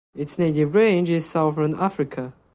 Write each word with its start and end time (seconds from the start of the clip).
Its 0.15 0.39
native 0.39 0.73
range 0.73 1.11
is 1.11 1.29
Southern 1.29 1.75
Africa. 1.79 2.33